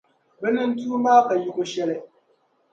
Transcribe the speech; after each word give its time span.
Bɛ 0.41 0.47
nintua 0.53 0.97
maa 1.03 1.27
ka 1.27 1.33
yiko 1.43 1.61
shɛli. 1.71 1.95